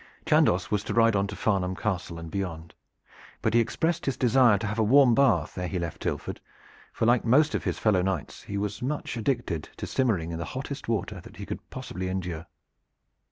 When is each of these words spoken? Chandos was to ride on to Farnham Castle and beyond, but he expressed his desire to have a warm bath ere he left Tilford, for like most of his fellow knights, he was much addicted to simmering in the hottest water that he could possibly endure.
Chandos 0.25 0.71
was 0.71 0.83
to 0.85 0.95
ride 0.95 1.15
on 1.15 1.27
to 1.27 1.35
Farnham 1.35 1.75
Castle 1.75 2.17
and 2.17 2.31
beyond, 2.31 2.73
but 3.43 3.53
he 3.53 3.59
expressed 3.59 4.07
his 4.07 4.17
desire 4.17 4.57
to 4.57 4.65
have 4.65 4.79
a 4.79 4.83
warm 4.83 5.13
bath 5.13 5.55
ere 5.59 5.67
he 5.67 5.77
left 5.77 6.01
Tilford, 6.01 6.41
for 6.91 7.05
like 7.05 7.23
most 7.23 7.53
of 7.53 7.65
his 7.65 7.77
fellow 7.77 8.01
knights, 8.01 8.41
he 8.41 8.57
was 8.57 8.81
much 8.81 9.15
addicted 9.15 9.69
to 9.77 9.85
simmering 9.85 10.31
in 10.31 10.39
the 10.39 10.43
hottest 10.57 10.87
water 10.87 11.21
that 11.21 11.37
he 11.37 11.45
could 11.45 11.69
possibly 11.69 12.07
endure. 12.09 12.47